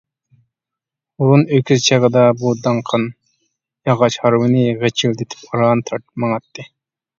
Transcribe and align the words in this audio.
ھۇرۇن 1.23 1.43
ئۆكۈز 1.57 1.83
چېغىدا 1.87 2.23
بۇ 2.39 2.55
داڭقان 2.63 3.05
ياغاچ 3.91 4.19
ھارۋىنى 4.25 4.67
غىچىلدىتىپ 4.83 5.47
ئاران 5.53 5.87
تارتىپ 5.93 6.27
ماڭاتتى. 6.27 6.71